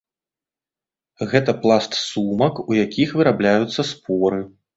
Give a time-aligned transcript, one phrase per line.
[1.33, 4.43] Гэта пласт сумак, у якіх вырабляюцца споры.